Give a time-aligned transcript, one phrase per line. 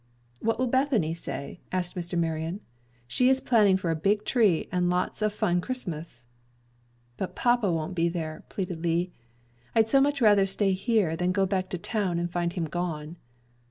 [0.39, 2.17] "What will Bethany say?" asked Mr.
[2.17, 2.61] Marion.
[3.05, 6.25] "She is planning for a big tree and lots of fun Christmas."
[7.17, 9.11] "But papa won't be there," pleaded Lee.
[9.75, 13.17] "I'd so much rather stay here than go back to town and find him gone."